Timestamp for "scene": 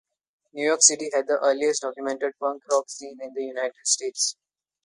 2.89-3.19